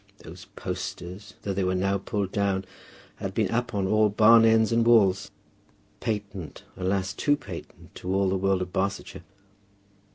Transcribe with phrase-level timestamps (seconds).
[0.23, 2.65] Those posters, though they were now pulled down,
[3.17, 5.29] had been up on all barn ends and walls,
[5.99, 9.21] patent alas, too patent to all the world of Barsetshire!